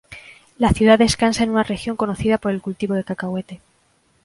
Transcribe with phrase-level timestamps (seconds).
[0.57, 3.59] La ciudad descansa en una región conocida por el cultivo de cacahuete.